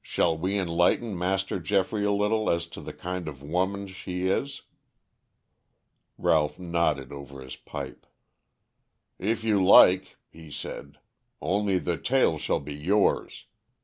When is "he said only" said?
10.30-11.80